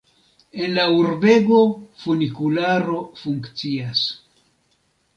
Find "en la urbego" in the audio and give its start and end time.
0.63-1.59